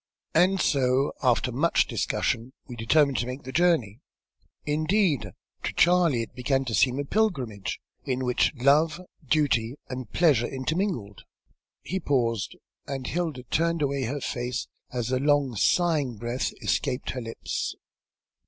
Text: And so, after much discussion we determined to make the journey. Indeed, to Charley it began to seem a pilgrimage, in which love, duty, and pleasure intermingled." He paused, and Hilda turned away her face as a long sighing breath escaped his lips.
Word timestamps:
And 0.33 0.59
so, 0.59 1.11
after 1.21 1.51
much 1.51 1.85
discussion 1.85 2.53
we 2.65 2.75
determined 2.75 3.17
to 3.17 3.27
make 3.27 3.43
the 3.43 3.51
journey. 3.51 4.01
Indeed, 4.65 5.29
to 5.61 5.73
Charley 5.73 6.23
it 6.23 6.33
began 6.33 6.65
to 6.65 6.73
seem 6.73 6.97
a 6.97 7.05
pilgrimage, 7.05 7.79
in 8.03 8.25
which 8.25 8.51
love, 8.55 8.99
duty, 9.23 9.75
and 9.89 10.09
pleasure 10.11 10.47
intermingled." 10.47 11.21
He 11.83 11.99
paused, 11.99 12.55
and 12.87 13.05
Hilda 13.05 13.43
turned 13.51 13.83
away 13.83 14.05
her 14.05 14.21
face 14.21 14.67
as 14.91 15.11
a 15.11 15.19
long 15.19 15.55
sighing 15.55 16.17
breath 16.17 16.49
escaped 16.63 17.11
his 17.11 17.23
lips. 17.23 17.75